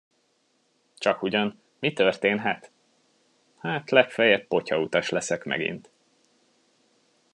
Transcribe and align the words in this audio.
Csakugyan, 0.97 1.59
mi 1.79 1.93
történhet? 1.93 2.71
Hát 3.57 3.91
legfeljebb 3.91 4.47
potyautas 4.47 5.09
leszek 5.09 5.43
megint. 5.43 5.89